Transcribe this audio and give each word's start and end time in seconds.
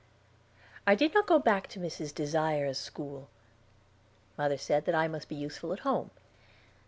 I 0.87 0.95
did 0.95 1.13
not 1.13 1.27
go 1.27 1.37
back 1.37 1.67
to 1.67 1.79
Mrs. 1.79 2.11
Desire's 2.11 2.79
school. 2.79 3.29
Mother 4.35 4.57
said 4.57 4.85
that 4.85 4.95
I 4.95 5.07
must 5.07 5.29
be 5.29 5.35
useful 5.35 5.73
at 5.73 5.79
home. 5.81 6.09